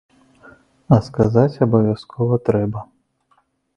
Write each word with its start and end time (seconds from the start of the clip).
А 0.95 0.99
сказаць 1.09 1.61
абавязкова 1.67 2.41
трэба. 2.49 2.87